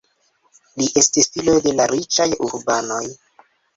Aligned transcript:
Li 0.79 0.87
estis 1.01 1.29
filo 1.35 1.55
de 1.67 1.73
la 1.81 1.87
riĉaj 1.93 2.27
urbanoj. 2.49 3.03